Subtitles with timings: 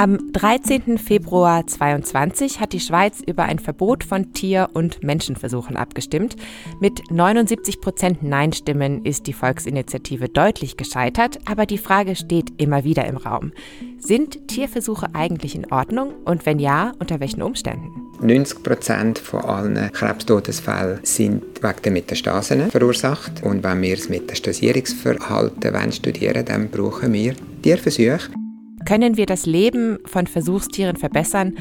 [0.00, 0.96] Am 13.
[0.96, 6.36] Februar 2022 hat die Schweiz über ein Verbot von Tier- und Menschenversuchen abgestimmt.
[6.80, 13.04] Mit 79 Prozent Nein-Stimmen ist die Volksinitiative deutlich gescheitert, aber die Frage steht immer wieder
[13.04, 13.52] im Raum.
[13.98, 17.90] Sind Tierversuche eigentlich in Ordnung und wenn ja, unter welchen Umständen?
[18.22, 23.42] 90 Prozent von allen Krebstodesfällen sind wegen der Metastasen verursacht.
[23.42, 28.39] Und wenn wir das Metastasierungsverhalten studieren wollen, dann brauchen wir Tierversuche.
[28.86, 31.54] Können wir das Leben von Versuchstieren verbessern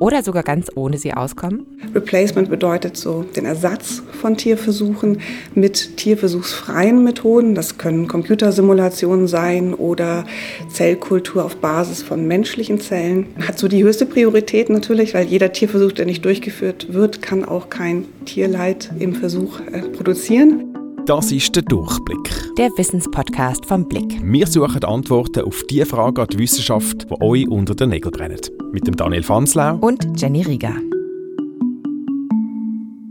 [0.00, 1.66] oder sogar ganz ohne sie auskommen?
[1.94, 5.20] Replacement bedeutet so den Ersatz von Tierversuchen
[5.54, 7.54] mit tierversuchsfreien Methoden.
[7.54, 10.24] Das können Computersimulationen sein oder
[10.68, 13.26] Zellkultur auf Basis von menschlichen Zellen.
[13.46, 17.70] Hat so die höchste Priorität natürlich, weil jeder Tierversuch, der nicht durchgeführt wird, kann auch
[17.70, 20.73] kein Tierleid im Versuch äh, produzieren.
[21.06, 22.30] Das ist der Durchblick.
[22.56, 24.22] Der Wissenspodcast vom Blick.
[24.22, 28.40] Wir suchen Antworten auf die Fragen an die Wissenschaft, die euch unter den Nägeln brennen.
[28.72, 30.74] Mit dem Daniel Fanslau und Jenny Rieger.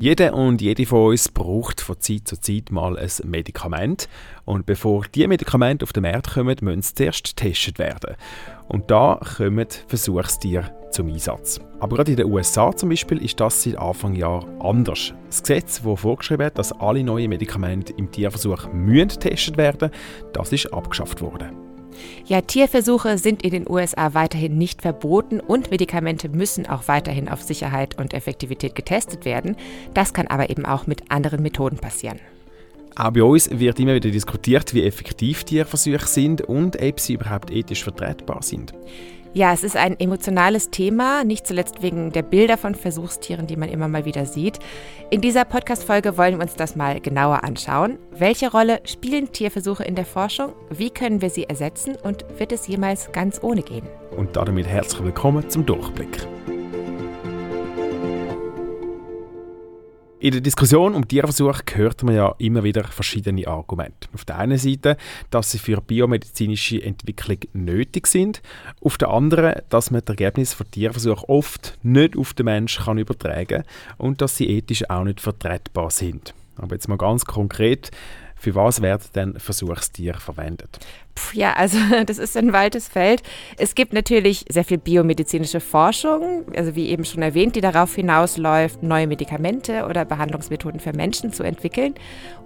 [0.04, 4.09] Jeder und jede von uns braucht von Zeit zu Zeit mal ein Medikament.
[4.44, 8.18] Und bevor diese Medikamente auf den Markt kommen, müssen sie zuerst getestet werden.
[8.68, 11.62] Und da kommen Versuchstiere zum Einsatz.
[11.80, 15.14] Aber gerade in den USA zum Beispiel ist das seit Anfang Jahr anders.
[15.28, 19.90] Das Gesetz, das vorgeschrieben hat, dass alle neuen Medikamente im Tierversuch müssen getestet werden,
[20.34, 21.72] das ist abgeschafft worden.
[22.25, 27.41] Ja, Tierversuche sind in den USA weiterhin nicht verboten und Medikamente müssen auch weiterhin auf
[27.41, 29.55] Sicherheit und Effektivität getestet werden.
[29.94, 32.19] Das kann aber eben auch mit anderen Methoden passieren.
[32.95, 37.50] Auch bei uns wird immer wieder diskutiert, wie effektiv Tierversuche sind und ob sie überhaupt
[37.50, 38.73] ethisch vertretbar sind.
[39.36, 43.67] Ja, es ist ein emotionales Thema, nicht zuletzt wegen der Bilder von Versuchstieren, die man
[43.67, 44.59] immer mal wieder sieht.
[45.09, 47.98] In dieser Podcast-Folge wollen wir uns das mal genauer anschauen.
[48.12, 50.53] Welche Rolle spielen Tierversuche in der Forschung?
[50.70, 51.95] Wie können wir sie ersetzen?
[52.03, 53.88] Und wird es jemals ganz ohne gehen?
[54.16, 56.28] Und damit herzlich willkommen zum Durchblick.
[60.23, 64.07] In der Diskussion um Tierversuche hört man ja immer wieder verschiedene Argumente.
[64.13, 64.95] Auf der einen Seite,
[65.31, 68.41] dass sie für biomedizinische Entwicklung nötig sind,
[68.79, 73.00] auf der anderen, dass man das Ergebnis von Tierversuchen oft nicht auf den Menschen kann
[73.00, 73.66] übertragen kann
[73.97, 76.33] und dass sie ethisch auch nicht vertretbar sind.
[76.56, 77.91] Aber jetzt mal ganz konkret,
[78.44, 80.80] für was werden denn Versuchstiere verwendet?
[81.16, 83.24] Puh, ja, also das ist ein weites Feld.
[83.58, 88.84] Es gibt natürlich sehr viel biomedizinische Forschung, also wie eben schon erwähnt, die darauf hinausläuft,
[88.84, 91.94] neue Medikamente oder Behandlungsmethoden für Menschen zu entwickeln.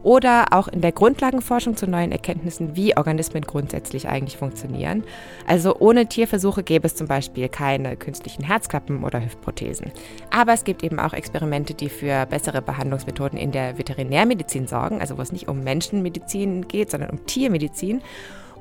[0.07, 5.03] Oder auch in der Grundlagenforschung zu neuen Erkenntnissen, wie Organismen grundsätzlich eigentlich funktionieren.
[5.45, 9.91] Also ohne Tierversuche gäbe es zum Beispiel keine künstlichen Herzklappen oder Hüftprothesen.
[10.29, 15.17] Aber es gibt eben auch Experimente, die für bessere Behandlungsmethoden in der Veterinärmedizin sorgen, also
[15.17, 18.01] wo es nicht um Menschenmedizin geht, sondern um Tiermedizin.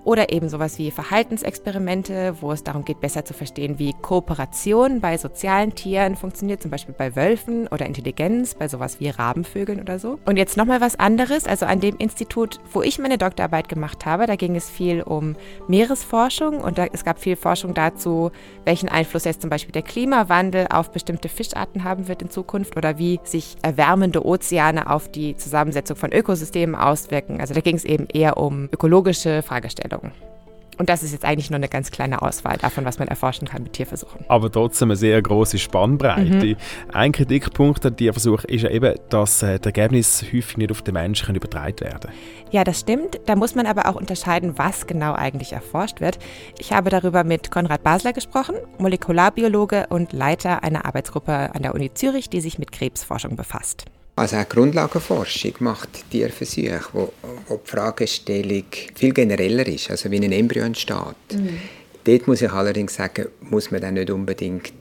[0.07, 5.19] Oder eben sowas wie Verhaltensexperimente, wo es darum geht, besser zu verstehen, wie Kooperation bei
[5.19, 10.21] sozialen Tieren funktioniert, zum Beispiel bei Wölfen oder Intelligenz, bei sowas wie Rabenvögeln oder so.
[10.25, 14.27] Und jetzt nochmal was anderes, also an dem Institut, wo ich meine Doktorarbeit gemacht habe,
[14.27, 15.35] da ging es viel um
[15.67, 18.31] Meeresforschung und da, es gab viel Forschung dazu,
[18.65, 22.99] welchen Einfluss jetzt zum Beispiel der Klimawandel auf bestimmte Fischarten haben wird in Zukunft oder
[22.99, 27.41] wie sich erwärmende Ozeane auf die Zusammensetzung von Ökosystemen auswirken.
[27.41, 29.96] Also da ging es eben eher um ökologische Fragestellungen.
[29.97, 30.13] Entwicklung.
[30.79, 33.63] Und das ist jetzt eigentlich nur eine ganz kleine Auswahl davon, was man erforschen kann
[33.63, 34.27] mit Tierversuchen.
[34.29, 36.47] Aber trotzdem eine sehr große Spannbreite.
[36.49, 36.57] Mhm.
[36.93, 40.93] Ein Kritikpunkt der Tierversuche ist ja eben, dass äh, die Ergebnisse häufig nicht auf den
[40.93, 42.13] Menschen übertragen werden können.
[42.51, 43.21] Ja, das stimmt.
[43.25, 46.19] Da muss man aber auch unterscheiden, was genau eigentlich erforscht wird.
[46.59, 51.95] Ich habe darüber mit Konrad Basler gesprochen, Molekularbiologe und Leiter einer Arbeitsgruppe an der Uni
[51.95, 53.87] Zürich, die sich mit Krebsforschung befasst.
[54.15, 57.13] Also auch Grundlagenforschung macht Tierversuche, wo,
[57.49, 58.65] wo die Fragestellung
[58.95, 61.33] viel genereller ist, also wie ein Embryo entsteht.
[61.33, 61.61] Mhm.
[62.05, 64.73] Dort muss ich allerdings sagen, muss man dann nicht unbedingt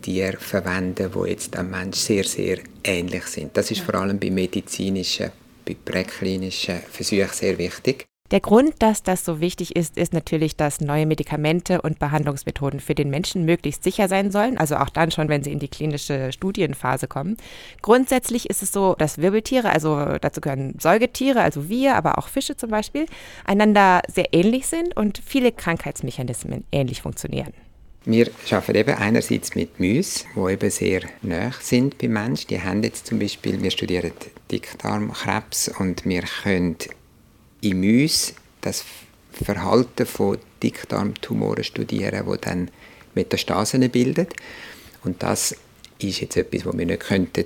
[0.00, 3.56] Tiere verwenden, die jetzt am Mensch sehr, sehr ähnlich sind.
[3.56, 3.84] Das ist ja.
[3.84, 5.30] vor allem bei medizinischen,
[5.66, 8.06] bei präklinischen Versuchen sehr wichtig.
[8.30, 12.94] Der Grund, dass das so wichtig ist, ist natürlich, dass neue Medikamente und Behandlungsmethoden für
[12.94, 16.30] den Menschen möglichst sicher sein sollen, also auch dann schon, wenn sie in die klinische
[16.30, 17.38] Studienphase kommen.
[17.80, 22.54] Grundsätzlich ist es so, dass Wirbeltiere, also dazu gehören Säugetiere, also wir, aber auch Fische
[22.54, 23.06] zum Beispiel,
[23.46, 27.54] einander sehr ähnlich sind und viele Krankheitsmechanismen ähnlich funktionieren.
[28.04, 32.48] Wir arbeiten eben einerseits mit Mäusen, die eben sehr nah sind beim Menschen.
[32.48, 34.12] Die haben jetzt zum Beispiel, wir studieren
[34.50, 36.76] Dickdarmkrebs und wir können
[37.60, 38.84] in Mäusen das
[39.32, 42.70] Verhalten von Dickdarmtumoren studieren, die dann
[43.14, 44.26] Metastasen bilden.
[45.04, 45.54] Und das
[45.98, 47.44] ist jetzt etwas, was wir nicht könnten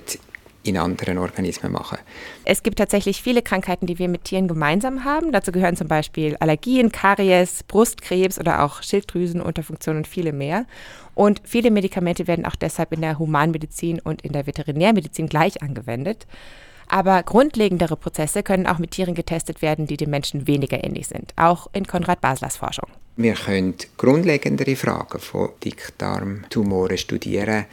[0.63, 1.97] in anderen Organismen machen.
[2.45, 5.31] Es gibt tatsächlich viele Krankheiten, die wir mit Tieren gemeinsam haben.
[5.31, 10.65] Dazu gehören zum Beispiel Allergien, Karies, Brustkrebs oder auch Schilddrüsenunterfunktion und viele mehr.
[11.15, 16.25] Und viele Medikamente werden auch deshalb in der Humanmedizin und in der Veterinärmedizin gleich angewendet.
[16.93, 21.33] Aber grundlegendere Prozesse können auch mit Tieren getestet werden, die den Menschen weniger ähnlich sind,
[21.37, 22.87] auch in Konrad Baslers Forschung.
[23.15, 27.65] Wir können grundlegendere Fragen von Dickdarmtumoren studieren,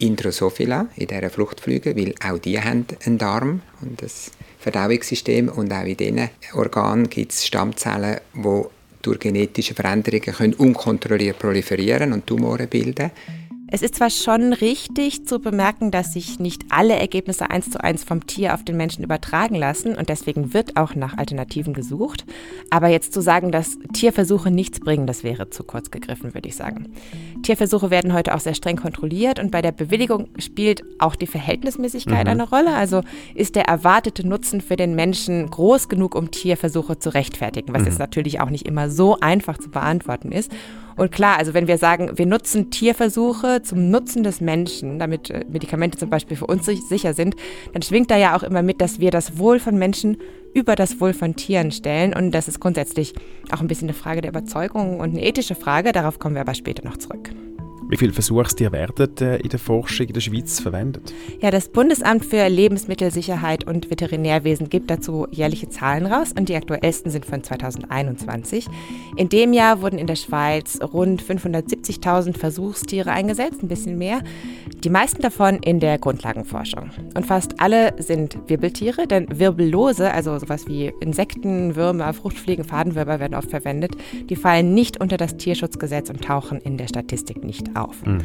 [0.00, 5.72] in Drosophila, in dieser Fruchtflüge, weil auch die haben einen Darm und das Verdauungssystem und
[5.72, 8.64] auch in diesen Organen gibt es Stammzellen, die
[9.00, 13.47] durch genetische Veränderungen können unkontrolliert proliferieren und Tumore bilden können.
[13.70, 18.02] Es ist zwar schon richtig zu bemerken, dass sich nicht alle Ergebnisse eins zu eins
[18.02, 22.24] vom Tier auf den Menschen übertragen lassen und deswegen wird auch nach Alternativen gesucht.
[22.70, 26.56] Aber jetzt zu sagen, dass Tierversuche nichts bringen, das wäre zu kurz gegriffen, würde ich
[26.56, 26.94] sagen.
[27.42, 32.24] Tierversuche werden heute auch sehr streng kontrolliert und bei der Bewilligung spielt auch die Verhältnismäßigkeit
[32.24, 32.30] mhm.
[32.30, 32.74] eine Rolle.
[32.74, 33.02] Also
[33.34, 37.88] ist der erwartete Nutzen für den Menschen groß genug, um Tierversuche zu rechtfertigen, was mhm.
[37.88, 40.50] jetzt natürlich auch nicht immer so einfach zu beantworten ist.
[40.98, 45.44] Und klar, also wenn wir sagen, wir nutzen Tierversuche zum Nutzen des Menschen, damit äh,
[45.48, 47.36] Medikamente zum Beispiel für uns sicher sind,
[47.72, 50.18] dann schwingt da ja auch immer mit, dass wir das Wohl von Menschen
[50.54, 52.14] über das Wohl von Tieren stellen.
[52.14, 53.14] Und das ist grundsätzlich
[53.52, 55.92] auch ein bisschen eine Frage der Überzeugung und eine ethische Frage.
[55.92, 57.30] Darauf kommen wir aber später noch zurück.
[57.88, 61.14] Wie viele Versuchstiere werden äh, in der Forschung in der Schweiz verwendet?
[61.40, 67.10] Ja, das Bundesamt für Lebensmittelsicherheit und Veterinärwesen gibt dazu jährliche Zahlen raus und die aktuellsten
[67.10, 68.66] sind von 2021.
[69.16, 74.20] In dem Jahr wurden in der Schweiz rund 570.000 Versuchstiere eingesetzt, ein bisschen mehr.
[74.84, 76.90] Die meisten davon in der Grundlagenforschung.
[77.14, 83.34] Und fast alle sind Wirbeltiere, denn Wirbellose, also sowas wie Insekten, Würmer, Fruchtfliegen, Fadenwürmer werden
[83.34, 83.96] oft verwendet,
[84.28, 87.77] die fallen nicht unter das Tierschutzgesetz und tauchen in der Statistik nicht auf.
[87.86, 88.22] Mhm.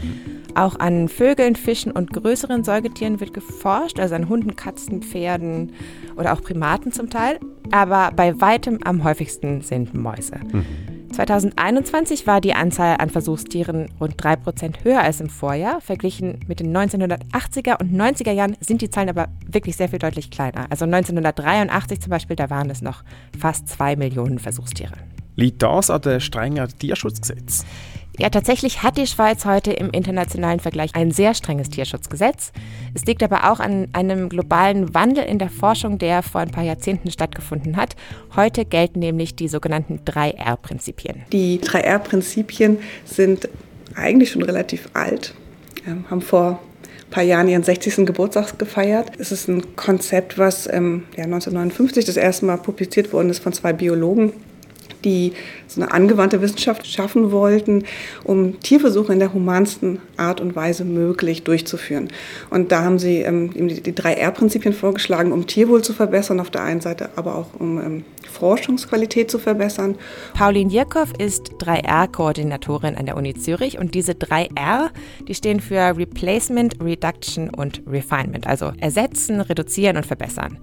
[0.56, 5.72] Auch an Vögeln, Fischen und größeren Säugetieren wird geforscht, also an Hunden, Katzen, Pferden
[6.16, 7.40] oder auch Primaten zum Teil.
[7.72, 10.36] Aber bei weitem am häufigsten sind Mäuse.
[10.52, 10.66] Mhm.
[11.14, 15.80] 2021 war die Anzahl an Versuchstieren rund 3% höher als im Vorjahr.
[15.80, 20.32] Verglichen mit den 1980er und 90er Jahren sind die Zahlen aber wirklich sehr viel deutlich
[20.32, 20.66] kleiner.
[20.70, 23.04] Also 1983 zum Beispiel, da waren es noch
[23.40, 24.94] fast 2 Millionen Versuchstiere.
[25.36, 27.66] Liegt das an den strengen Tierschutzgesetz?
[28.20, 32.52] Ja, tatsächlich hat die Schweiz heute im internationalen Vergleich ein sehr strenges Tierschutzgesetz.
[32.94, 36.64] Es liegt aber auch an einem globalen Wandel in der Forschung, der vor ein paar
[36.64, 37.96] Jahrzehnten stattgefunden hat.
[38.36, 41.24] Heute gelten nämlich die sogenannten 3R-Prinzipien.
[41.32, 43.50] Die 3R-Prinzipien sind
[43.96, 45.34] eigentlich schon relativ alt,
[45.88, 46.60] ähm, haben vor
[47.06, 48.06] ein paar Jahren ihren 60.
[48.06, 49.12] Geburtstag gefeiert.
[49.18, 53.54] Es ist ein Konzept, was ähm, ja, 1959 das erste Mal publiziert worden ist von
[53.54, 54.34] zwei Biologen
[55.04, 55.34] die
[55.74, 57.86] so eine angewandte Wissenschaft schaffen wollten,
[58.24, 62.10] um Tierversuche in der humansten Art und Weise möglich durchzuführen.
[62.50, 66.64] Und da haben sie ähm, die, drei R-Prinzipien vorgeschlagen, um Tierwohl zu verbessern auf der
[66.64, 69.96] einen Seite, aber auch um ähm, Forschungsqualität zu verbessern.
[70.34, 74.90] Pauline Jirkow ist 3R-Koordinatorin an der Uni Zürich und diese 3R,
[75.28, 80.58] die stehen für Replacement, Reduction und Refinement, also ersetzen, reduzieren und verbessern.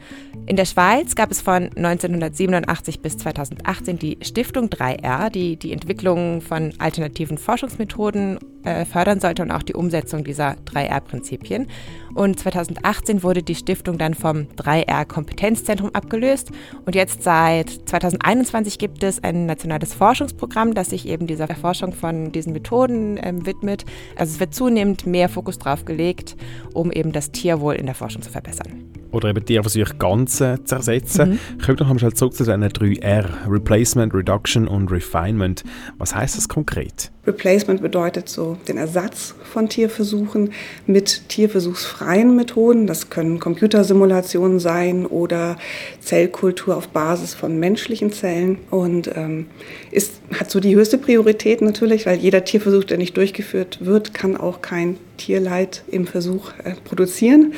[0.47, 5.00] In der Schweiz gab es von 1987 bis 2018 die Stiftung 3R,
[5.31, 11.67] die die Entwicklung von alternativen Forschungsmethoden äh, fördern sollte und auch die Umsetzung dieser 3R-Prinzipien.
[12.15, 16.51] Und 2018 wurde die Stiftung dann vom 3R-Kompetenzzentrum abgelöst.
[16.85, 22.33] Und jetzt seit 2021 gibt es ein nationales Forschungsprogramm, das sich eben dieser Erforschung von
[22.33, 23.85] diesen Methoden äh, widmet.
[24.17, 26.37] Also es wird zunehmend mehr Fokus drauf gelegt,
[26.75, 30.77] um eben das Tierwohl in der Forschung zu verbessern oder eben Tierversuche ganz äh, zu
[30.77, 31.31] ersetzen.
[31.31, 31.67] Mhm.
[31.67, 35.65] Wir noch einmal zurück zu diesen 3R, Replacement, Reduction und Refinement.
[35.99, 37.11] Was heißt das konkret?
[37.31, 40.53] Replacement bedeutet so den Ersatz von Tierversuchen
[40.87, 42.87] mit tierversuchsfreien Methoden.
[42.87, 45.57] Das können Computersimulationen sein oder
[46.01, 49.47] Zellkultur auf Basis von menschlichen Zellen und ähm,
[49.93, 54.37] ist, hat so die höchste Priorität natürlich, weil jeder Tierversuch, der nicht durchgeführt wird, kann
[54.37, 57.53] auch kein Tierleid im Versuch äh, produzieren.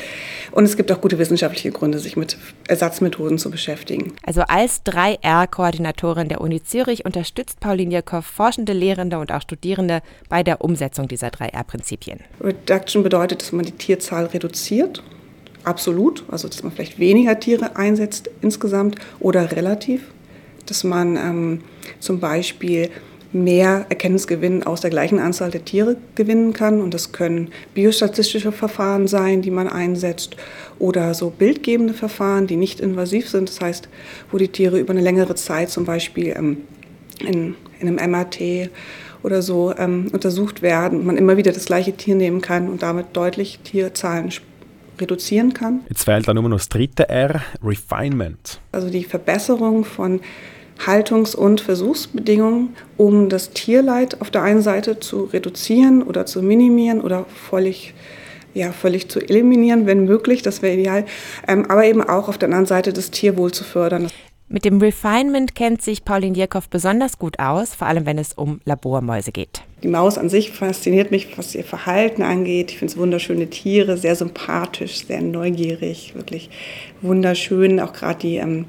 [0.50, 2.36] Und es gibt auch gute wissenschaftliche Gründe, sich mit
[2.68, 4.12] Ersatzmethoden zu beschäftigen.
[4.24, 10.42] Also als 3R-Koordinatorin der Uni Zürich unterstützt Pauline Jakow forschende Lehrende und auch Studierende bei
[10.42, 12.20] der Umsetzung dieser 3R-Prinzipien.
[12.40, 15.02] Reduction bedeutet, dass man die Tierzahl reduziert
[15.64, 20.02] absolut, also dass man vielleicht weniger Tiere einsetzt insgesamt oder relativ,
[20.66, 21.60] dass man ähm,
[22.00, 22.90] zum Beispiel
[23.32, 26.80] mehr Erkenntnisgewinn aus der gleichen Anzahl der Tiere gewinnen kann.
[26.80, 30.36] Und das können biostatistische Verfahren sein, die man einsetzt,
[30.78, 33.48] oder so bildgebende Verfahren, die nicht invasiv sind.
[33.48, 33.88] Das heißt,
[34.30, 36.58] wo die Tiere über eine längere Zeit zum Beispiel ähm,
[37.20, 38.70] in, in einem MRT
[39.22, 42.82] oder so ähm, untersucht werden und man immer wieder das gleiche Tier nehmen kann und
[42.82, 44.32] damit deutlich Tierzahlen
[45.00, 45.80] reduzieren kann.
[45.88, 48.60] Jetzt fehlt da nur noch das dritte R, Refinement.
[48.72, 50.20] Also die Verbesserung von
[50.86, 57.00] Haltungs- und Versuchsbedingungen, um das Tierleid auf der einen Seite zu reduzieren oder zu minimieren
[57.00, 57.94] oder völlig,
[58.54, 61.04] ja, völlig zu eliminieren, wenn möglich, das wäre ideal,
[61.48, 64.08] ähm, aber eben auch auf der anderen Seite das Tierwohl zu fördern.
[64.52, 68.60] Mit dem Refinement kennt sich Pauline Jirkow besonders gut aus, vor allem wenn es um
[68.66, 69.62] Labormäuse geht.
[69.82, 72.70] Die Maus an sich fasziniert mich, was ihr Verhalten angeht.
[72.70, 76.50] Ich finde es wunderschöne Tiere, sehr sympathisch, sehr neugierig, wirklich
[77.00, 77.80] wunderschön.
[77.80, 78.66] Auch gerade die ähm,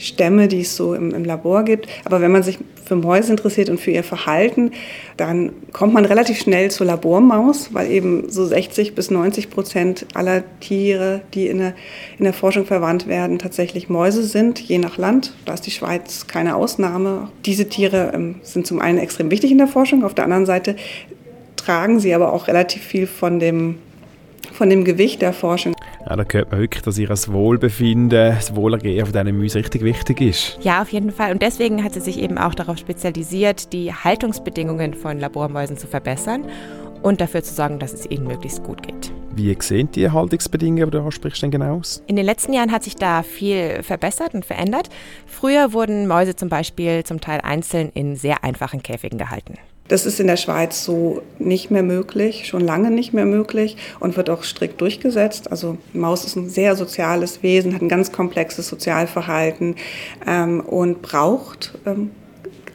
[0.00, 1.86] Stämme, die es so im, im, Labor gibt.
[2.04, 4.72] Aber wenn man sich für Mäuse interessiert und für ihr Verhalten,
[5.18, 10.42] dann kommt man relativ schnell zur Labormaus, weil eben so 60 bis 90 Prozent aller
[10.60, 11.74] Tiere, die in der,
[12.18, 15.34] in der Forschung verwandt werden, tatsächlich Mäuse sind, je nach Land.
[15.44, 17.28] Da ist die Schweiz keine Ausnahme.
[17.44, 20.76] Diese Tiere ähm, sind zum einen extrem wichtig in der Forschung, auf der anderen Seite
[21.56, 23.76] tragen sie aber auch relativ viel von dem
[24.52, 25.74] von dem Gewicht der Forschung.
[26.10, 29.84] Ja, da hört man wirklich, dass ihr das Wohlbefinden, das Wohlergehen von diesen Mäusen richtig
[29.84, 30.58] wichtig ist.
[30.60, 31.30] Ja, auf jeden Fall.
[31.30, 36.46] Und deswegen hat sie sich eben auch darauf spezialisiert, die Haltungsbedingungen von Labormäusen zu verbessern
[37.02, 39.12] und dafür zu sorgen, dass es ihnen möglichst gut geht.
[39.36, 42.02] Wie sehen die Haltungsbedingungen, die du ansprichst, denn genau aus?
[42.08, 44.88] In den letzten Jahren hat sich da viel verbessert und verändert.
[45.26, 49.58] Früher wurden Mäuse zum Beispiel zum Teil einzeln in sehr einfachen Käfigen gehalten.
[49.90, 54.16] Das ist in der Schweiz so nicht mehr möglich, schon lange nicht mehr möglich und
[54.16, 55.50] wird auch strikt durchgesetzt.
[55.50, 59.74] Also Maus ist ein sehr soziales Wesen, hat ein ganz komplexes Sozialverhalten
[60.28, 62.12] ähm, und braucht ähm,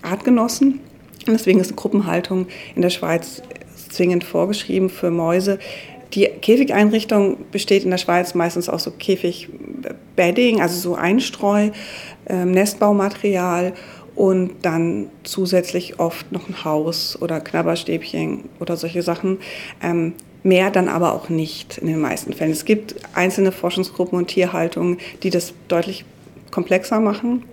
[0.01, 0.81] Artgenossen.
[1.25, 3.41] Deswegen ist eine Gruppenhaltung in der Schweiz
[3.89, 5.57] zwingend vorgeschrieben für Mäuse.
[6.13, 11.69] Die Käfigeinrichtung besteht in der Schweiz meistens aus so Käfigbedding, also so Einstreu,
[12.27, 13.73] ähm, Nestbaumaterial
[14.15, 19.39] und dann zusätzlich oft noch ein Haus oder Knabberstäbchen oder solche Sachen.
[19.81, 22.51] Ähm, mehr dann aber auch nicht in den meisten Fällen.
[22.51, 26.05] Es gibt einzelne Forschungsgruppen und Tierhaltungen, die das deutlich
[26.51, 27.43] komplexer machen.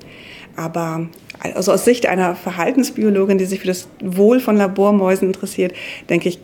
[0.57, 1.09] Aber
[1.40, 5.73] also aus Sicht einer Verhaltensbiologin, die sich für das Wohl von Labormäusen interessiert,
[6.11, 6.38] denke ich,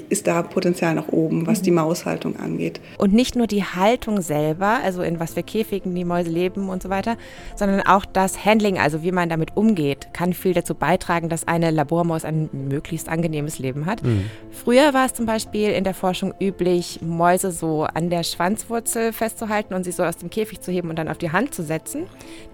[0.00, 1.76] ist da Potenzial nach oben, was die mhm.
[1.76, 2.80] Maushaltung angeht.
[2.98, 6.82] Und nicht nur die Haltung selber, also in was für Käfigen die Mäuse leben und
[6.82, 7.16] so weiter,
[7.54, 11.70] sondern auch das Handling, also wie man damit umgeht, kann viel dazu beitragen, dass eine
[11.70, 14.02] Labormaus ein möglichst angenehmes Leben hat.
[14.02, 14.24] Mhm.
[14.50, 19.74] Früher war es zum Beispiel in der Forschung üblich, Mäuse so an der Schwanzwurzel festzuhalten
[19.74, 22.04] und sie so aus dem Käfig zu heben und dann auf die Hand zu setzen.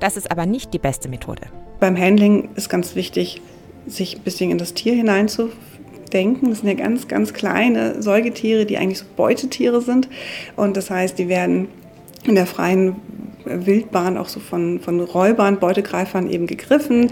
[0.00, 1.42] Das ist aber nicht die beste Methode.
[1.80, 3.40] Beim Handling ist ganz wichtig,
[3.87, 5.71] sich ein bisschen in das Tier hineinzufühlen
[6.12, 6.50] denken.
[6.50, 10.09] Das sind ja ganz, ganz kleine Säugetiere, die eigentlich so Beutetiere sind.
[10.57, 11.69] Und das heißt, die werden
[12.25, 12.97] in der freien
[13.45, 17.11] Wildbahn auch so von, von Räubern, Beutegreifern eben gegriffen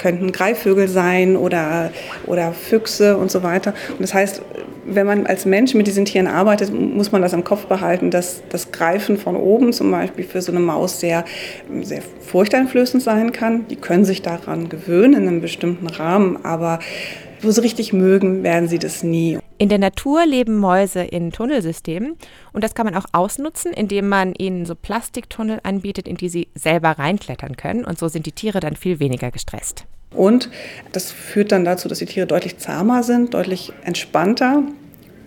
[0.00, 1.90] könnten Greifvögel sein oder,
[2.26, 3.74] oder Füchse und so weiter.
[3.90, 4.42] Und das heißt,
[4.86, 8.42] wenn man als Mensch mit diesen Tieren arbeitet, muss man das im Kopf behalten, dass
[8.48, 11.24] das Greifen von oben zum Beispiel für so eine Maus sehr,
[11.82, 13.68] sehr furchteinflößend sein kann.
[13.68, 16.80] Die können sich daran gewöhnen in einem bestimmten Rahmen, aber
[17.42, 19.38] so richtig mögen werden sie das nie.
[19.58, 22.16] In der Natur leben Mäuse in Tunnelsystemen
[22.52, 26.48] und das kann man auch ausnutzen, indem man ihnen so Plastiktunnel anbietet, in die sie
[26.54, 29.84] selber reinklettern können und so sind die Tiere dann viel weniger gestresst.
[30.14, 30.50] Und
[30.92, 34.62] das führt dann dazu, dass die Tiere deutlich zahmer sind, deutlich entspannter.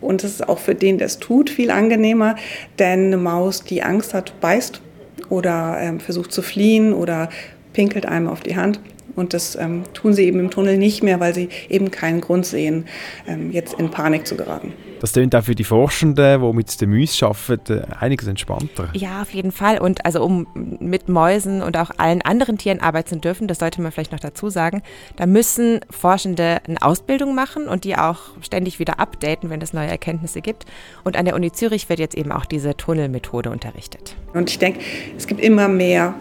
[0.02, 2.36] Und es ist auch für den, der es tut, viel angenehmer,
[2.80, 4.82] denn eine Maus, die Angst hat, beißt
[5.30, 7.30] oder ähm, versucht zu fliehen oder
[7.72, 8.80] pinkelt einem auf die Hand.
[9.16, 12.46] Und das ähm, tun sie eben im Tunnel nicht mehr, weil sie eben keinen Grund
[12.46, 12.86] sehen,
[13.28, 14.74] ähm, jetzt in Panik zu geraten.
[15.04, 18.88] Das klingt auch für die Forschenden, die mit den Mäusen arbeiten, einiges entspannter.
[18.94, 19.80] Ja, auf jeden Fall.
[19.80, 20.48] Und also um
[20.80, 24.22] mit Mäusen und auch allen anderen Tieren arbeiten zu dürfen, das sollte man vielleicht noch
[24.22, 24.82] dazu sagen,
[25.18, 29.90] da müssen Forschende eine Ausbildung machen und die auch ständig wieder updaten, wenn es neue
[29.90, 30.66] Erkenntnisse gibt.
[31.04, 34.16] Und an der Uni Zürich wird jetzt eben auch diese Tunnelmethode unterrichtet.
[34.34, 34.80] Und ich denke,
[35.18, 36.16] es gibt immer mehr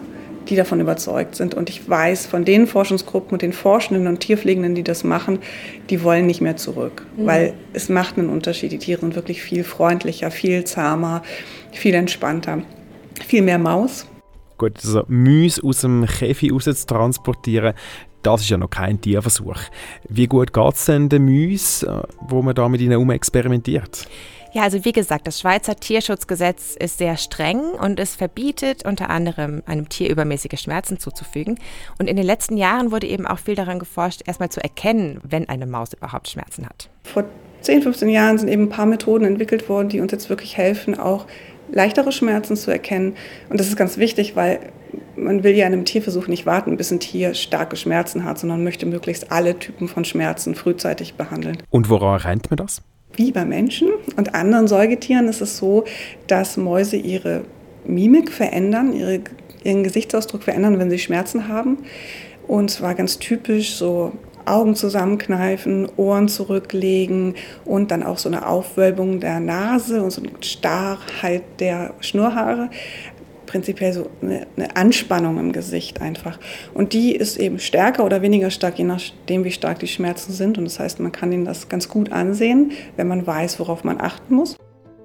[0.49, 1.53] die davon überzeugt sind.
[1.53, 5.39] Und ich weiß von den Forschungsgruppen und den Forschenden und Tierpflegenden, die das machen,
[5.89, 7.25] die wollen nicht mehr zurück, mhm.
[7.25, 8.71] weil es macht einen Unterschied.
[8.71, 11.23] Die Tiere sind wirklich viel freundlicher, viel zahmer,
[11.71, 12.61] viel entspannter,
[13.25, 14.05] viel mehr Maus.
[14.57, 17.73] Gut, also Mäuse aus dem Käfig raus zu transportieren,
[18.21, 19.57] das ist ja noch kein Tierversuch.
[20.07, 24.07] Wie gut geht es denn den Mäusen, äh, wo man da mit ihnen experimentiert?
[24.53, 29.63] Ja, also wie gesagt, das Schweizer Tierschutzgesetz ist sehr streng und es verbietet unter anderem
[29.65, 31.57] einem Tier übermäßige Schmerzen zuzufügen.
[31.97, 35.49] Und in den letzten Jahren wurde eben auch viel daran geforscht, erstmal zu erkennen, wenn
[35.49, 36.87] eine Maus überhaupt Schmerzen hat.
[37.03, 37.23] Vor
[37.61, 40.99] 10, 15 Jahren sind eben ein paar Methoden entwickelt worden, die uns jetzt wirklich helfen,
[40.99, 41.25] auch
[41.71, 43.15] leichtere Schmerzen zu erkennen.
[43.49, 44.59] Und das ist ganz wichtig, weil
[45.15, 48.63] man will ja in einem Tierversuch nicht warten, bis ein Tier starke Schmerzen hat, sondern
[48.63, 51.57] möchte möglichst alle Typen von Schmerzen frühzeitig behandeln.
[51.71, 52.83] Und woran erkennt man das?
[53.15, 53.89] Wie bei Menschen.
[54.15, 55.85] Und anderen Säugetieren ist es so,
[56.27, 57.43] dass Mäuse ihre
[57.85, 59.21] Mimik verändern, ihre,
[59.63, 61.79] ihren Gesichtsausdruck verändern, wenn sie Schmerzen haben.
[62.47, 64.13] Und zwar ganz typisch so
[64.45, 70.31] Augen zusammenkneifen, Ohren zurücklegen und dann auch so eine Aufwölbung der Nase und so eine
[70.41, 72.69] Starrheit der Schnurrhaare.
[73.53, 76.39] Prinzipiell so eine, eine, Anspannung im Gesicht einfach.
[76.73, 80.57] Und die ist eben stärker oder weniger stark, je nachdem, wie stark die Schmerzen sind.
[80.57, 84.01] Und das heißt, man kann ihnen das ganz gut ansehen, wenn man weiß, worauf man
[84.01, 84.57] achten muss.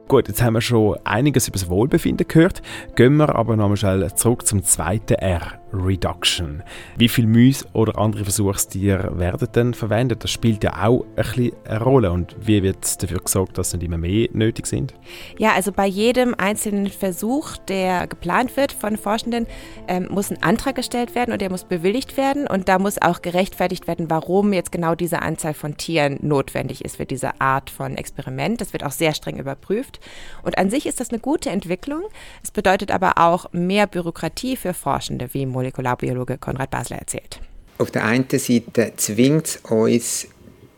[0.09, 2.63] Gut, jetzt haben wir schon einiges über das Wohlbefinden gehört.
[2.97, 6.63] Gehen wir aber nochmal schnell zurück zum zweiten R, Reduction.
[6.97, 10.25] Wie viele Mäuse oder andere Versuchstiere werden denn verwendet?
[10.25, 12.13] Das spielt ja auch ein bisschen eine Rolle.
[12.13, 14.95] Und wie wird dafür gesorgt, dass nicht immer mehr nötig sind?
[15.39, 19.47] Ja, also bei jedem einzelnen Versuch, der geplant wird von Forschenden,
[19.87, 22.47] ähm, muss ein Antrag gestellt werden und der muss bewilligt werden.
[22.47, 26.97] Und da muss auch gerechtfertigt werden, warum jetzt genau diese Anzahl von Tieren notwendig ist
[26.97, 28.61] für diese Art von Experiment.
[28.61, 30.01] Das wird auch sehr streng überprüft.
[30.43, 32.03] Und an sich ist das eine gute Entwicklung.
[32.43, 37.41] Es bedeutet aber auch mehr Bürokratie für Forschende wie Molekularbiologe Konrad Basler erzählt.
[37.79, 40.29] Auf der einen Seite zwingt es uns,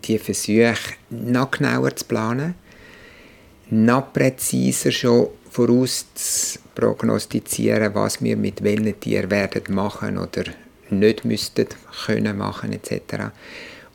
[0.04, 0.74] die Versuche
[1.10, 2.54] noch genauer zu planen,
[3.70, 10.44] noch präziser schon voraus zu prognostizieren, was wir mit welchen Tieren werden machen oder
[10.88, 11.66] nicht müssten
[12.06, 13.32] können machen etc.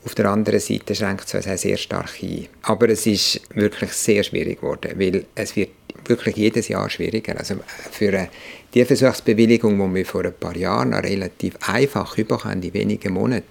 [0.06, 2.48] Auf der anderen Seite schränkt es uns sehr stark ein.
[2.62, 5.72] Aber es ist wirklich sehr schwierig geworden, weil es wird
[6.06, 7.38] wirklich jedes Jahr schwieriger.
[7.38, 7.56] Also
[7.92, 8.30] für eine
[8.76, 13.48] Tierversuchsbewilligung, die wir vor ein paar Jahren relativ einfach überkommen, in wenigen Monaten,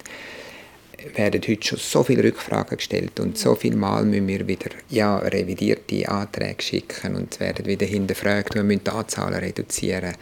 [1.15, 5.17] werden heute schon so viele Rückfragen gestellt und so viele Mal müssen wir wieder ja,
[5.17, 10.13] revidierte Anträge schicken und es werden wieder hinterfragt, wir müssen die Anzahl reduzieren.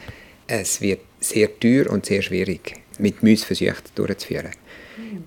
[0.46, 4.52] Es wird sehr teuer und sehr schwierig, mit Mäusversuchen durchzuführen.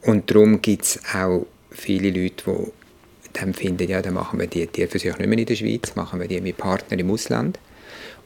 [0.02, 4.66] Und darum gibt es auch viele Leute, die dann finden, ja, dann machen wir die
[4.66, 7.60] Tierversuche nicht mehr in der Schweiz, machen wir die mit Partnern im Ausland.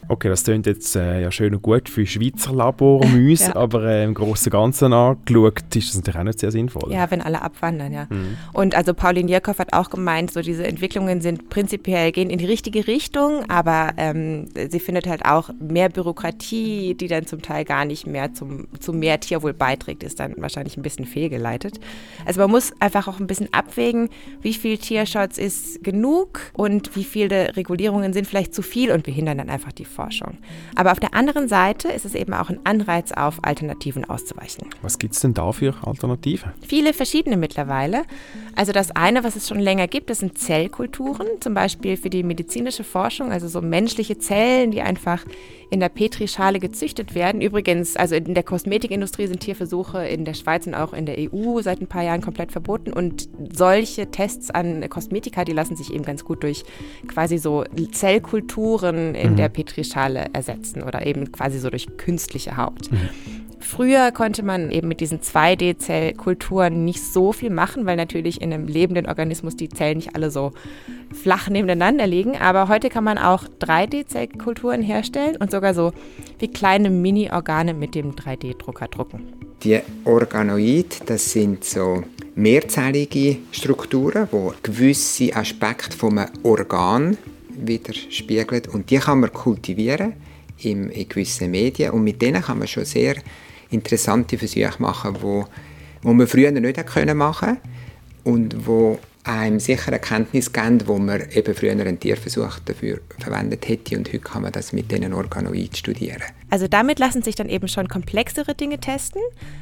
[0.08, 3.55] Okay, das klingt jetzt äh, ja schön und gut für Schweizer Labormäuse, ja.
[3.55, 6.91] aber äh, im Großen und Ganzen angeschaut ist das natürlich auch nicht sehr sinnvoll.
[6.91, 8.08] Ja, wenn alle abwandern, ja.
[8.10, 8.38] Mhm.
[8.53, 12.46] Und also Pauline Jirkow hat auch gemeint, so diese Entwicklungen sind prinzipiell, gehen in die
[12.46, 17.86] richtige Richtung, aber ähm, sie findet halt auch mehr Bürokratie, die dann zum Teil gar
[17.86, 21.80] nicht mehr zum, zu mehr Tierwohl beiträgt, ist dann wahrscheinlich ein bisschen fehlgeleitet.
[22.25, 24.10] Also man muss einfach auch ein bisschen abwägen,
[24.41, 29.38] wie viel Tierschutz ist genug und wie viele Regulierungen sind vielleicht zu viel und behindern
[29.38, 30.38] dann einfach die Forschung.
[30.75, 34.67] Aber auf der anderen Seite ist es eben auch ein Anreiz, auf Alternativen auszuweichen.
[34.82, 36.51] Was gibt es denn da für Alternativen?
[36.65, 38.04] Viele verschiedene mittlerweile.
[38.56, 42.23] Also das eine, was es schon länger gibt, das sind Zellkulturen, zum Beispiel für die
[42.23, 45.23] medizinische Forschung, also so menschliche Zellen, die einfach
[45.69, 47.39] in der Petrischale gezüchtet werden.
[47.39, 51.62] Übrigens, also in der Kosmetikindustrie sind Tierversuche in der Schweiz und auch in der EU
[51.62, 52.91] seit ein paar Jahren komplett verboten.
[52.91, 56.65] Und solche Tests an Kosmetika, die lassen sich eben ganz gut durch
[57.08, 59.36] quasi so Zellkulturen in mhm.
[59.38, 59.81] der Petrischale
[60.34, 62.91] ersetzen oder eben quasi so durch künstliche Haut.
[62.91, 63.10] Mhm.
[63.62, 68.67] Früher konnte man eben mit diesen 2D-Zellkulturen nicht so viel machen, weil natürlich in einem
[68.67, 70.52] lebenden Organismus die Zellen nicht alle so
[71.13, 72.36] flach nebeneinander liegen.
[72.38, 75.94] Aber heute kann man auch 3D-Zellkulturen herstellen und sogar so
[76.39, 79.28] wie kleine Mini-Organe mit dem 3D-Drucker drucken.
[79.63, 87.17] Die Organoide, das sind so mehrzellige Strukturen, die gewisse Aspekte vom Organ
[87.67, 90.13] widerspiegeln und die kann man kultivieren
[90.60, 91.91] in gewissen Medien.
[91.91, 93.15] Und mit denen kann man schon sehr
[93.69, 95.45] interessante Versuche machen, wo,
[96.02, 97.58] wo man früher nicht machen können
[98.24, 103.97] und wo einem sicher Erkenntnis geben, wo man eben früher einen Tierversuch dafür verwendet hätte.
[103.97, 106.24] Und heute kann man das mit diesen Organoiden studieren.
[106.51, 109.21] Also damit lassen sich dann eben schon komplexere Dinge testen,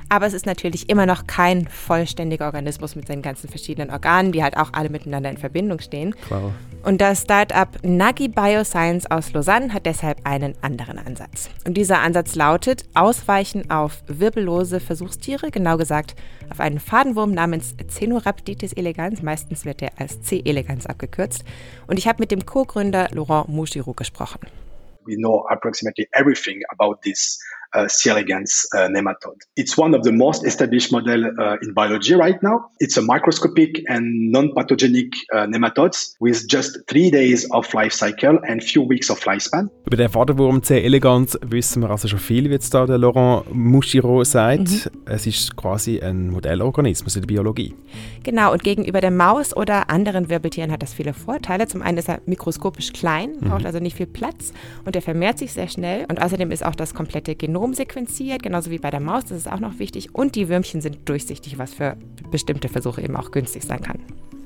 [0.10, 4.42] aber es ist natürlich immer noch kein vollständiger Organismus mit seinen ganzen verschiedenen Organen, die
[4.42, 6.16] halt auch alle miteinander in Verbindung stehen.
[6.16, 6.52] Klar.
[6.84, 11.50] Und das Startup Nagi Bioscience aus Lausanne hat deshalb einen anderen Ansatz.
[11.68, 16.16] Und dieser Ansatz lautet Ausweichen auf wirbellose Versuchstiere, genau gesagt
[16.50, 20.42] auf einen Fadenwurm namens Cenorhabditis elegans, meistens wird der als C.
[20.44, 21.44] elegans abgekürzt.
[21.86, 24.40] Und ich habe mit dem Co-Gründer Laurent Mouchirou gesprochen.
[25.10, 27.40] We know approximately everything about this
[27.76, 28.10] uh, C.
[28.10, 29.38] elegans uh, nematode.
[29.56, 32.70] It's one of the most established model uh, in biology right now.
[32.80, 38.64] It's a microscopic and non-pathogenic uh, nematodes with just three days of life cycle and
[38.64, 39.70] few weeks of lifespan.
[39.86, 40.82] Über den Fadenwurm C.
[40.84, 44.60] elegans wissen wir also schon viel, wie jetzt da der Laurent Mouchiro sagt.
[44.60, 45.04] Mhm.
[45.06, 47.76] Es ist quasi ein Modellorganismus in der Biologie.
[48.24, 51.68] Genau, und gegenüber der Maus oder anderen Wirbeltieren hat das viele Vorteile.
[51.68, 53.66] Zum einen ist er mikroskopisch klein, braucht mhm.
[53.66, 54.54] also nicht viel Platz
[54.86, 56.06] und er vermehrt sich sehr schnell.
[56.10, 59.40] Und außerdem ist auch das komplette Genom Genom sequenziert, genauso wie bei der Maus, das
[59.40, 60.16] ist auch noch wichtig.
[60.16, 61.98] Und die Würmchen sind durchsichtig, was für
[62.32, 64.00] bestimmte Versuche eben auch günstig sein kann.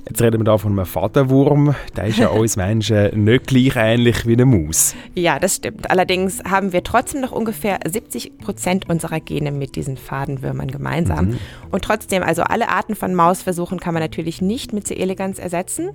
[0.09, 1.75] Jetzt reden wir da von einem Fadenwurm.
[1.95, 4.95] Der ist ja uns Menschen nicht gleich ähnlich wie eine Maus.
[5.13, 5.91] Ja, das stimmt.
[5.91, 11.27] Allerdings haben wir trotzdem noch ungefähr 70 Prozent unserer Gene mit diesen Fadenwürmern gemeinsam.
[11.27, 11.39] Mhm.
[11.69, 14.95] Und trotzdem, also alle Arten von Mausversuchen kann man natürlich nicht mit C.
[14.95, 15.91] elegans ersetzen.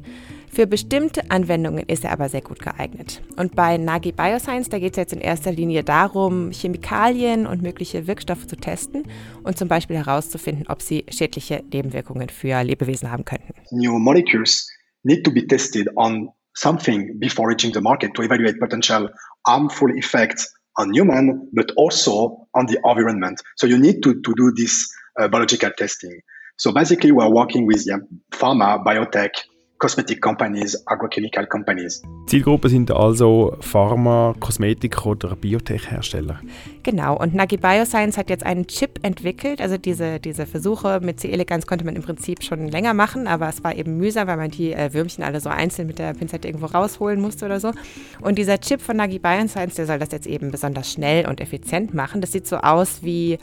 [0.53, 3.23] Für bestimmte Anwendungen ist er aber sehr gut geeignet.
[3.37, 8.07] Und bei Nagi Bioscience, da geht es jetzt in erster Linie darum, Chemikalien und mögliche
[8.07, 9.05] Wirkstoffe zu testen
[9.45, 13.55] und zum Beispiel herauszufinden, ob sie schädliche Nebenwirkungen für Lebewesen haben könnten.
[13.71, 14.69] New molecules
[15.05, 19.09] need to be tested on something before reaching the market to evaluate potential
[19.47, 23.41] harmful effects on human, but also on the environment.
[23.57, 26.21] So you need to, to do this uh, biological testing.
[26.57, 27.99] So basically, we're working with yeah,
[28.33, 29.31] pharma, biotech,
[29.79, 32.03] cosmetic companies, agrochemical companies.
[32.27, 36.41] Zielgruppe sind also Pharma, Kosmetik oder Biotech-Hersteller.
[36.83, 39.61] Genau, und Nagi Bioscience hat jetzt einen Chip entwickelt.
[39.61, 41.31] Also diese, diese Versuche mit C.
[41.31, 44.51] elegans konnte man im Prinzip schon länger machen, aber es war eben mühsam, weil man
[44.51, 47.73] die äh, Würmchen alle so einzeln mit der Pinzette irgendwo rausholen musste oder so.
[48.21, 51.95] Und dieser Chip von Nagi Bioscience, der soll das jetzt eben besonders schnell und effizient
[51.95, 52.21] machen.
[52.21, 53.39] Das sieht so aus wie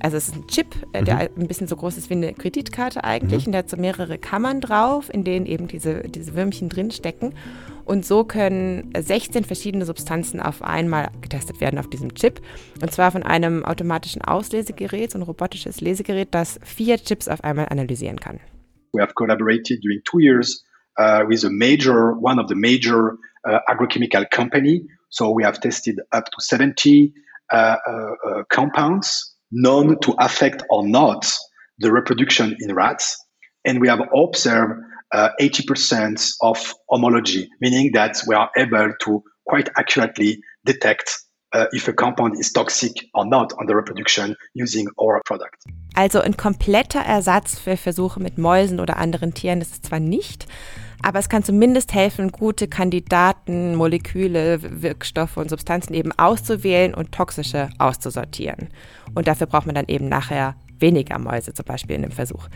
[0.00, 1.42] also es ist ein Chip, äh, der mhm.
[1.42, 3.44] ein bisschen so groß ist wie eine Kreditkarte eigentlich.
[3.44, 3.48] Mhm.
[3.48, 7.34] Und der hat so mehrere Kammern drauf, in denen eben diese, diese Würmchen drinstecken.
[7.84, 12.40] Und so können 16 verschiedene Substanzen auf einmal getestet werden auf diesem Chip.
[12.82, 17.68] Und zwar von einem automatischen Auslesegerät, so ein robotisches Lesegerät, das vier Chips auf einmal
[17.70, 18.40] analysieren kann.
[18.92, 20.64] We have collaborated during two years
[20.98, 24.86] uh, with a major, one of the major uh, agrochemical company.
[25.08, 27.14] So we have tested up to 70
[27.50, 31.30] uh, uh, uh, compounds known to affect or not
[31.78, 33.16] the reproduction in rats.
[33.64, 34.80] And we have observed
[35.12, 41.10] uh, 80% of homology, meaning that we are able to quite accurately detect
[41.52, 45.64] uh, if a compound is toxic or not on the reproduction using our product.
[45.94, 50.46] Also ein kompletter Ersatz für Versuche mit Mäusen oder anderen Tieren ist zwar nicht,
[51.02, 57.68] aber es kann zumindest helfen, gute Kandidaten, Moleküle, Wirkstoffe und Substanzen eben auszuwählen und toxische
[57.78, 58.68] auszusortieren.
[59.14, 62.48] Und dafür braucht man dann eben nachher weniger Mäuse zum Beispiel in dem Versuch.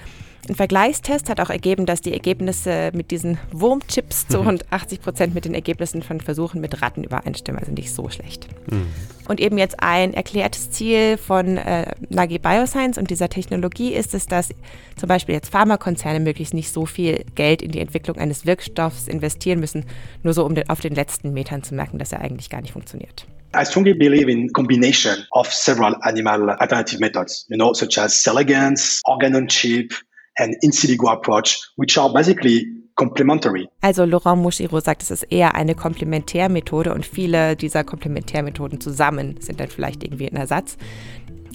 [0.48, 4.46] Ein Vergleichstest hat auch ergeben, dass die Ergebnisse mit diesen Wurmchips zu mhm.
[4.48, 8.48] rund 80 Prozent mit den Ergebnissen von Versuchen mit Ratten übereinstimmen, also nicht so schlecht.
[8.68, 8.88] Mhm.
[9.28, 14.26] Und eben jetzt ein erklärtes Ziel von äh, Nagi Bioscience und dieser Technologie ist es,
[14.26, 14.48] dass
[14.96, 19.60] zum Beispiel jetzt Pharmakonzerne möglichst nicht so viel Geld in die Entwicklung eines Wirkstoffs investieren
[19.60, 19.84] müssen,
[20.24, 22.72] nur so um den, auf den letzten Metern zu merken, dass er eigentlich gar nicht
[22.72, 23.26] funktioniert.
[23.54, 28.38] I strongly believe in combination of several animal alternative methods, you know, such as cell
[28.38, 29.92] organ on chip,
[30.38, 33.68] and in silico approach, which are basically complementary.
[33.80, 39.60] Also Laurent Mouchiro sagt, es ist eher eine Komplementärmethode und viele dieser Komplementärmethoden zusammen sind
[39.60, 40.76] dann vielleicht irgendwie ein Ersatz.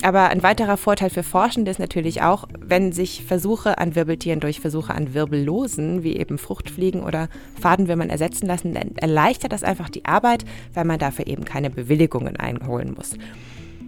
[0.03, 4.59] Aber ein weiterer Vorteil für Forschende ist natürlich auch, wenn sich Versuche an Wirbeltieren durch
[4.59, 10.05] Versuche an Wirbellosen, wie eben Fruchtfliegen oder Fadenwürmern ersetzen lassen, dann erleichtert das einfach die
[10.05, 13.15] Arbeit, weil man dafür eben keine Bewilligungen einholen muss.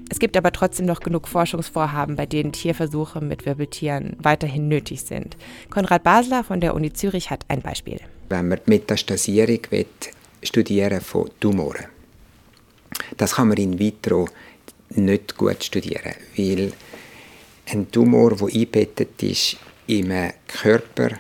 [0.10, 5.38] Es gibt aber trotzdem noch genug Forschungsvorhaben, bei denen Tierversuche mit Wirbeltieren weiterhin nötig sind.
[5.70, 8.00] Konrad Basler von der Uni Zürich hat ein Beispiel.
[8.30, 9.60] Wenn man die Metastasierung
[10.42, 11.86] studieren von Tumoren,
[13.18, 14.28] das kann man in vitro
[14.90, 16.74] nicht gut studieren, weil
[17.68, 20.12] ein Tumor, der eingebettet ist im
[20.48, 21.12] Körper,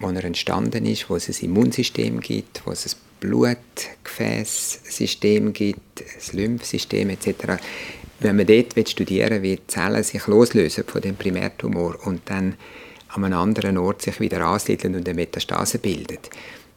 [0.00, 6.32] wo er entstanden ist, wo es ein Immunsystem gibt, wo es ein Blutgefäßsystem gibt, das
[6.32, 7.58] Lymphsystem etc.
[8.18, 12.56] Wenn man dort studieren will, wie die Zellen sich loslösen von dem Primärtumor und dann
[13.08, 16.28] an einem anderen Ort sich wieder ansiedeln und eine Metastase bildet.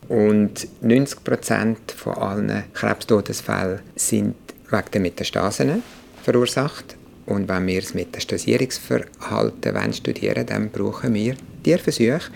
[0.07, 4.35] Und 90 Prozent von allen Krebstodesfällen sind
[4.69, 5.81] wegen der Metastasen
[6.23, 6.95] verursacht.
[7.25, 12.29] Und wenn wir das Metastasierungsverhalten studieren wollen, dann brauchen wir Tierversuche.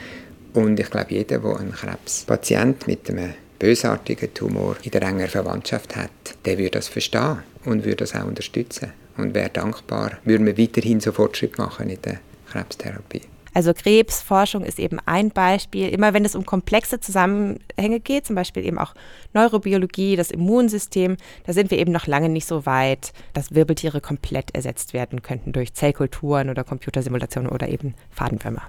[0.54, 5.96] Und ich glaube, jeder, der einen Krebspatient mit einem bösartigen Tumor in der engen Verwandtschaft
[5.96, 6.10] hat,
[6.46, 11.00] der würde das verstehen und würde das auch unterstützen und wäre dankbar, würden wir weiterhin
[11.00, 12.20] so Fortschritt machen in der
[12.50, 13.22] Krebstherapie.
[13.54, 15.90] Also Krebsforschung ist eben ein Beispiel.
[15.90, 18.94] Immer wenn es um komplexe Zusammenhänge geht, zum Beispiel eben auch
[19.34, 24.54] Neurobiologie, das Immunsystem, da sind wir eben noch lange nicht so weit, dass Wirbeltiere komplett
[24.56, 28.62] ersetzt werden könnten durch Zellkulturen oder Computersimulationen oder eben Fadenwürmer.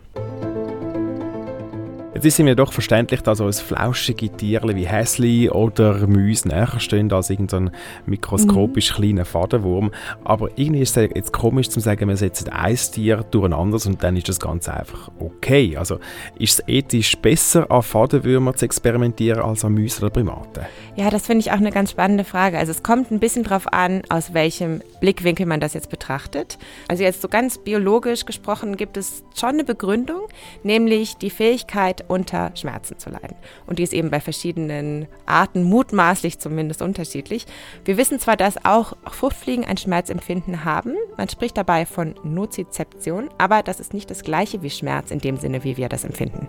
[2.23, 7.11] Jetzt ist mir doch verständlich, dass uns flauschige Tiere wie Häsli oder Mäuse näher stehen
[7.11, 7.71] als irgendein
[8.05, 8.95] mikroskopisch mhm.
[8.95, 9.91] kleiner Fadenwurm.
[10.23, 14.19] Aber irgendwie ist es jetzt komisch zu sagen, wir setzen ein Tier durcheinander und dann
[14.19, 15.79] ist das Ganze einfach okay.
[15.79, 15.99] Also
[16.39, 20.67] ist es ethisch besser, an Fadenwürmern zu experimentieren als an Mäusen oder Primaten?
[20.97, 22.59] Ja, das finde ich auch eine ganz spannende Frage.
[22.59, 26.59] Also es kommt ein bisschen darauf an, aus welchem Blickwinkel man das jetzt betrachtet.
[26.87, 30.29] Also jetzt so ganz biologisch gesprochen gibt es schon eine Begründung,
[30.63, 33.37] nämlich die Fähigkeit, unter Schmerzen zu leiden.
[33.67, 37.47] Und die ist eben bei verschiedenen Arten, mutmaßlich zumindest unterschiedlich.
[37.85, 43.63] Wir wissen zwar, dass auch Fruchtfliegen ein Schmerzempfinden haben, man spricht dabei von Nozizeption, aber
[43.63, 46.49] das ist nicht das gleiche wie Schmerz in dem Sinne, wie wir das empfinden.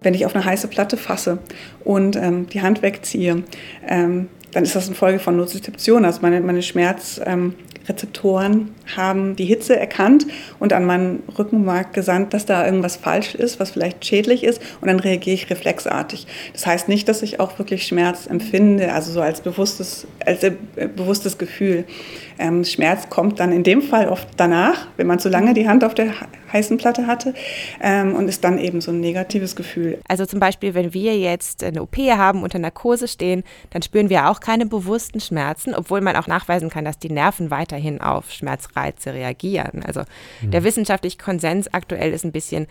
[0.00, 1.38] Wenn ich auf eine heiße Platte fasse
[1.84, 3.44] und ähm, die Hand wegziehe,
[3.86, 6.04] ähm, dann ist das eine Folge von Nozizeption.
[6.04, 7.54] Also meine, meine Schmerz, ähm,
[8.96, 10.26] haben die Hitze erkannt
[10.58, 14.88] und an meinen Rückenmark gesandt, dass da irgendwas falsch ist, was vielleicht schädlich ist und
[14.88, 16.26] dann reagiere ich reflexartig.
[16.52, 20.52] Das heißt nicht, dass ich auch wirklich Schmerz empfinde, also so als bewusstes, als äh,
[20.94, 21.84] bewusstes Gefühl.
[22.38, 25.84] Ähm, Schmerz kommt dann in dem Fall oft danach, wenn man zu lange die Hand
[25.84, 26.12] auf der
[26.52, 27.34] heißen Platte hatte
[27.80, 29.98] ähm, und ist dann eben so ein negatives Gefühl.
[30.08, 34.28] Also zum Beispiel, wenn wir jetzt eine OP haben, unter Narkose stehen, dann spüren wir
[34.28, 38.72] auch keine bewussten Schmerzen, obwohl man auch nachweisen kann, dass die Nerven weiterhin auf Schmerzreize
[38.72, 38.81] reagieren.
[39.84, 40.02] Also
[40.40, 40.50] mhm.
[40.50, 42.66] der wissenschaftliche Konsens aktuell ist ein bisschen,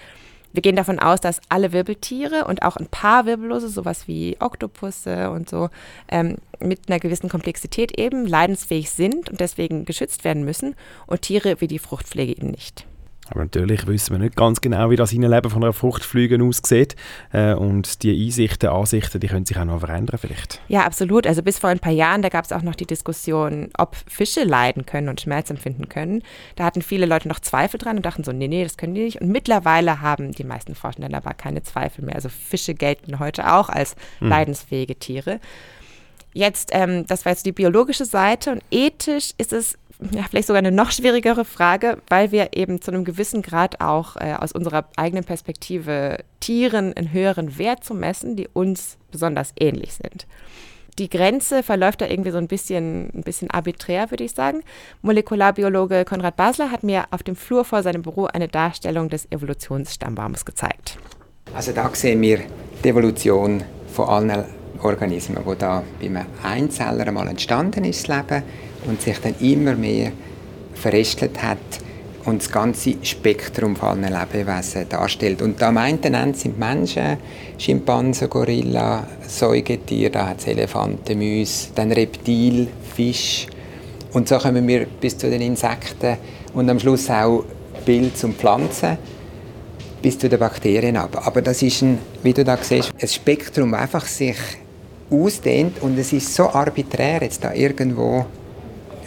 [0.53, 5.31] wir gehen davon aus, dass alle Wirbeltiere und auch ein paar Wirbellose, sowas wie Oktopusse
[5.31, 5.69] und so,
[6.09, 10.75] ähm, mit einer gewissen Komplexität eben leidensfähig sind und deswegen geschützt werden müssen
[11.07, 12.85] und Tiere wie die Fruchtpflege eben nicht.
[13.31, 16.95] Aber natürlich wissen wir nicht ganz genau, wie das Innenleben von einer Fruchtflüge aussieht.
[17.31, 20.61] Äh, und die Einsichten, Ansichten, die können sich auch noch verändern vielleicht.
[20.67, 21.25] Ja, absolut.
[21.25, 24.43] Also bis vor ein paar Jahren, da gab es auch noch die Diskussion, ob Fische
[24.43, 26.23] leiden können und Schmerz empfinden können.
[26.57, 29.03] Da hatten viele Leute noch Zweifel dran und dachten so, nee, nee, das können die
[29.03, 29.21] nicht.
[29.21, 32.15] Und mittlerweile haben die meisten Forschenden aber keine Zweifel mehr.
[32.15, 34.27] Also Fische gelten heute auch als mhm.
[34.27, 35.39] leidensfähige Tiere.
[36.33, 39.77] Jetzt, ähm, das war jetzt die biologische Seite und ethisch ist es
[40.09, 44.15] ja, vielleicht sogar eine noch schwierigere Frage, weil wir eben zu einem gewissen Grad auch
[44.15, 49.93] äh, aus unserer eigenen Perspektive Tieren einen höheren Wert zu messen, die uns besonders ähnlich
[49.93, 50.25] sind.
[50.97, 54.61] Die Grenze verläuft da irgendwie so ein bisschen, ein bisschen arbiträr, würde ich sagen.
[55.01, 60.45] Molekularbiologe Konrad Basler hat mir auf dem Flur vor seinem Büro eine Darstellung des Evolutionsstammbaums
[60.45, 60.97] gezeigt.
[61.53, 62.39] Also da sehen wir
[62.83, 64.45] die Evolution von allen
[64.81, 68.43] Organismen, wo da beim Einzeller einmal entstanden ist, das Leben
[68.87, 70.11] und sich dann immer mehr
[70.73, 71.57] verrestelt hat
[72.25, 75.41] und das ganze Spektrum von allen Lebewesen darstellt.
[75.41, 77.17] Und am einen Ende sind Menschen,
[77.57, 83.47] Schimpansen, Gorilla, Säugetiere, da hat es Elefanten, Mäuse, dann Reptil, Fisch
[84.13, 86.17] und so kommen wir bis zu den Insekten
[86.53, 87.45] und am Schluss auch
[87.85, 88.97] Pilze und Pflanzen
[90.01, 91.25] bis zu den Bakterien ab.
[91.25, 94.37] Aber das ist, ein, wie du da siehst, ein Spektrum, das einfach sich
[95.09, 98.25] ausdehnt und es ist so arbiträr jetzt da irgendwo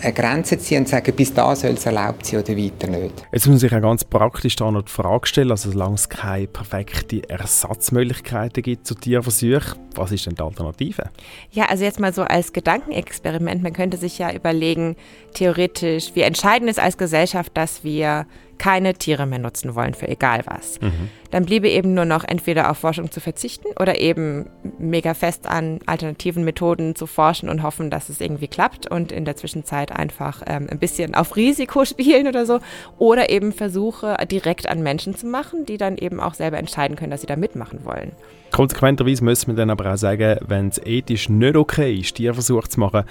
[0.03, 3.27] eine Grenze ziehen und sagen, bis da soll es erlaubt sein oder weiter nicht.
[3.33, 6.09] Jetzt muss man sich auch ganz praktisch da noch die Frage stellen, also solange es
[6.09, 11.11] keine perfekten Ersatzmöglichkeiten gibt zu Tierversuchen, was ist denn die Alternative?
[11.51, 14.97] Ja, also jetzt mal so als Gedankenexperiment, man könnte sich ja überlegen,
[15.35, 18.27] theoretisch, wir entscheiden es als Gesellschaft, dass wir
[18.59, 20.81] keine Tiere mehr nutzen wollen für egal was.
[20.81, 21.11] Mhm.
[21.31, 24.47] Dann bliebe eben nur noch entweder auf Forschung zu verzichten oder eben
[24.79, 29.25] mega fest an alternativen Methoden zu forschen und hoffen, dass es irgendwie klappt und in
[29.25, 32.61] der Zwischenzeit einfach ähm, ein bisschen auf Risiko spielen oder so.
[32.99, 37.11] Oder eben Versuche direkt an Menschen zu machen, die dann eben auch selber entscheiden können,
[37.11, 38.13] dass sie da mitmachen wollen.
[38.53, 42.79] Konsequenterweise müssen wir dann aber auch sagen, wenn es ethisch nicht okay ist, Tierversuche zu
[42.79, 43.03] machen,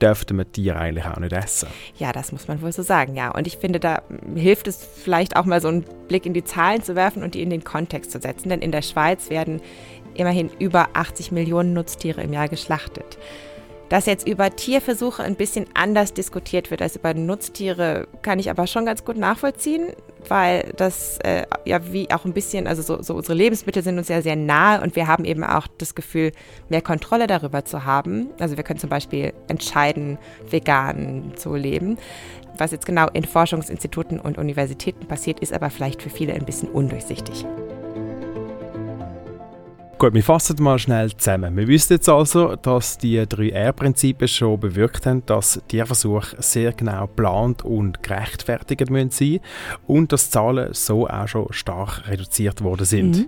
[0.00, 1.68] dürften wir Tiere eigentlich auch nicht essen.
[1.96, 3.30] Ja, das muss man wohl so sagen, ja.
[3.30, 4.02] Und ich finde, da
[4.34, 7.42] hilft es vielleicht auch mal so einen Blick in die Zahlen zu werfen und die
[7.42, 8.48] in den Kontext zu setzen.
[8.48, 9.60] Denn in der Schweiz werden
[10.14, 13.18] immerhin über 80 Millionen Nutztiere im Jahr geschlachtet.
[13.88, 18.66] Dass jetzt über Tierversuche ein bisschen anders diskutiert wird als über Nutztiere, kann ich aber
[18.66, 19.88] schon ganz gut nachvollziehen,
[20.28, 24.08] weil das äh, ja wie auch ein bisschen, also so, so, unsere Lebensmittel sind uns
[24.08, 26.32] ja sehr nahe und wir haben eben auch das Gefühl,
[26.68, 28.28] mehr Kontrolle darüber zu haben.
[28.38, 31.98] Also wir können zum Beispiel entscheiden, vegan zu leben.
[32.58, 36.68] Was jetzt genau in Forschungsinstituten und Universitäten passiert, ist aber vielleicht für viele ein bisschen
[36.68, 37.46] undurchsichtig.
[40.00, 41.54] Gut, wir fassen mal schnell zusammen.
[41.58, 47.02] Wir wissen jetzt also, dass die drei R-Prinzipien schon bewirkt haben, dass Tierversuche sehr genau
[47.06, 49.40] geplant und gerechtfertigt sein müssen
[49.86, 53.18] und dass Zahlen so auch schon stark reduziert worden sind.
[53.18, 53.26] Mhm.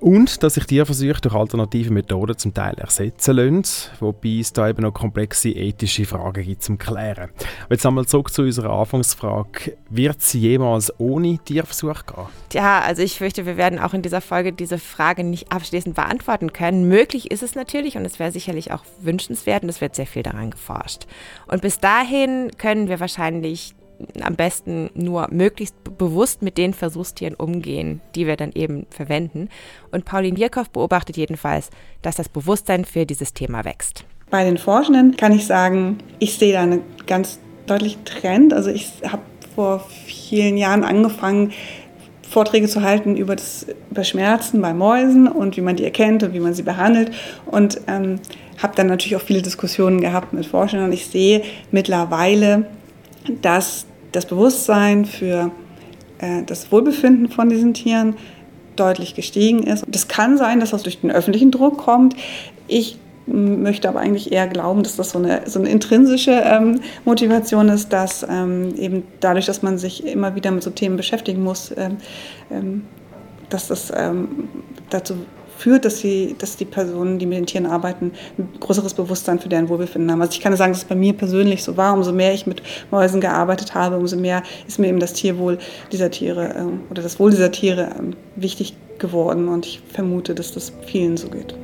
[0.00, 4.82] Und dass sich Tierversuche durch alternative Methoden zum Teil ersetzen lassen, wobei es da eben
[4.82, 7.30] noch komplexe ethische Fragen gibt zum Klären.
[7.70, 9.76] Jetzt einmal zurück zu unserer Anfangsfrage.
[9.88, 12.26] Wird es jemals ohne Tierversuch gehen?
[12.52, 16.52] Ja, also ich fürchte, wir werden auch in dieser Folge diese Frage nicht abschließend beantworten
[16.52, 16.86] können.
[16.88, 20.22] Möglich ist es natürlich und es wäre sicherlich auch wünschenswert und es wird sehr viel
[20.22, 21.06] daran geforscht.
[21.46, 23.74] Und bis dahin können wir wahrscheinlich
[24.22, 29.48] am besten nur möglichst bewusst mit den Versuchstieren umgehen, die wir dann eben verwenden.
[29.92, 31.70] Und Pauline Jirkow beobachtet jedenfalls,
[32.02, 34.04] dass das Bewusstsein für dieses Thema wächst.
[34.30, 38.52] Bei den Forschenden kann ich sagen, ich sehe da einen ganz deutlichen Trend.
[38.52, 39.22] Also ich habe
[39.54, 41.52] vor vielen Jahren angefangen,
[42.28, 46.34] Vorträge zu halten über, das, über Schmerzen bei Mäusen und wie man die erkennt und
[46.34, 47.12] wie man sie behandelt.
[47.46, 48.18] Und ähm,
[48.60, 50.82] habe dann natürlich auch viele Diskussionen gehabt mit Forschern.
[50.84, 52.66] Und ich sehe mittlerweile,
[53.42, 55.50] dass das Bewusstsein für
[56.18, 58.16] äh, das Wohlbefinden von diesen Tieren
[58.76, 59.84] deutlich gestiegen ist.
[59.88, 62.16] Das kann sein, dass das durch den öffentlichen Druck kommt.
[62.66, 67.68] Ich möchte aber eigentlich eher glauben, dass das so eine, so eine intrinsische ähm, Motivation
[67.68, 71.72] ist, dass ähm, eben dadurch, dass man sich immer wieder mit so Themen beschäftigen muss,
[71.76, 71.96] ähm,
[72.50, 72.84] ähm
[73.50, 74.48] dass das ähm,
[74.90, 75.14] dazu
[75.56, 79.48] führt, dass, sie, dass die Personen, die mit den Tieren arbeiten, ein größeres Bewusstsein für
[79.48, 80.20] deren Wohlbefinden haben.
[80.20, 81.94] Also ich kann sagen, dass es bei mir persönlich so war.
[81.94, 85.58] Umso mehr ich mit Mäusen gearbeitet habe, umso mehr ist mir eben das Tierwohl
[85.92, 87.90] dieser Tiere ähm, oder das Wohl dieser Tiere
[88.36, 89.48] wichtig geworden.
[89.48, 91.54] Und ich vermute, dass das vielen so geht.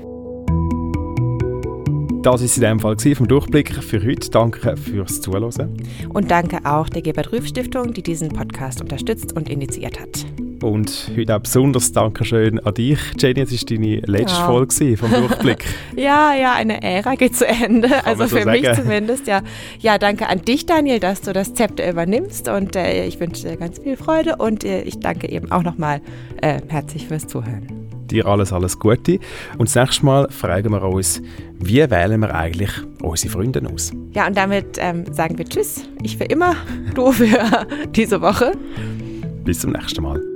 [2.23, 4.29] Das war in dem Fall vom Durchblick für heute.
[4.31, 5.75] Danke fürs Zuhören.
[6.11, 10.27] Und danke auch der Gebert Rüff Stiftung, die diesen Podcast unterstützt und initiiert hat.
[10.63, 13.41] Und heute auch besonders Dankeschön an dich, Jenny.
[13.41, 14.47] Es war deine letzte ja.
[14.47, 15.65] Folge vom Durchblick.
[15.97, 17.89] ja, ja, eine Ära geht zu Ende.
[17.89, 18.61] Kann also so für sagen.
[18.61, 19.27] mich zumindest.
[19.27, 19.43] Ja.
[19.79, 22.49] ja, danke an dich, Daniel, dass du das Zepter übernimmst.
[22.49, 24.37] Und äh, ich wünsche dir ganz viel Freude.
[24.37, 26.01] Und äh, ich danke eben auch nochmal
[26.43, 29.21] äh, herzlich fürs Zuhören dir alles, alles Gute.
[29.59, 31.23] Und das nächste Mal fragen wir uns,
[31.59, 32.71] wie wählen wir eigentlich
[33.03, 33.93] unsere Freunde aus?
[34.13, 35.89] Ja, und damit ähm, sagen wir Tschüss.
[36.03, 36.57] Ich für immer,
[36.95, 38.53] du für diese Woche.
[39.45, 40.30] Bis zum nächsten Mal.